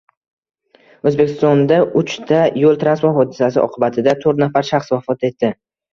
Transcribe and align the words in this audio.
O‘zbekistondauchta 1.09 2.39
yo´l 2.61 2.79
transport 2.85 3.15
hodisasi 3.19 3.61
oqibatidato´rtnafar 3.67 4.71
shaxs 4.71 4.95
vafot 4.97 5.29
etdi 5.31 5.53